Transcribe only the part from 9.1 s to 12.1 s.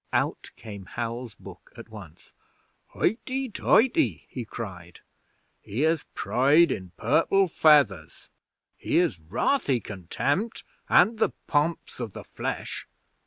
wrathy contempt and the Pomps